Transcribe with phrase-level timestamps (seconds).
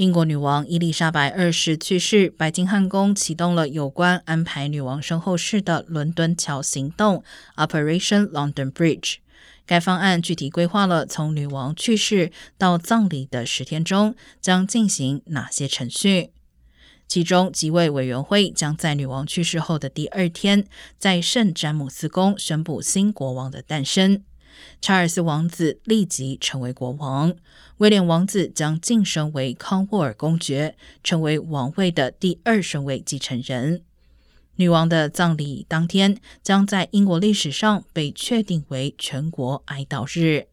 [0.00, 7.22] 英国女王伊丽莎白二世去世，白金汉宫启动了有关安排女王身后事的伦敦桥行动
[7.56, 9.16] （Operation London Bridge）。
[9.66, 16.30] 该方案具体规划了从女王去世到葬礼的十天中将进行哪些程序。
[17.06, 20.64] 其中，即位委员会将在女王去世后的第二天，
[20.98, 24.24] 在圣詹姆斯宫宣布新国王的诞生。
[24.80, 27.34] 查尔斯王子立即成为国王，
[27.78, 33.82] 威廉王子将晋升为康沃尔公爵，成为王位的第二顺位继承人。
[34.56, 40.48] 女王的葬礼当天将在英国历史上被确定为全国哀悼日。